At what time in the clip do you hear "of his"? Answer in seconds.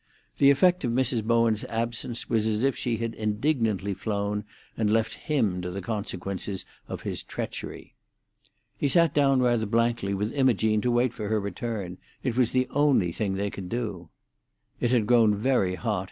6.87-7.21